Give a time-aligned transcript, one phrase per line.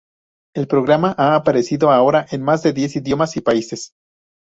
[0.55, 3.91] El programa ha aparecido ahora en más de diez idiomas y países.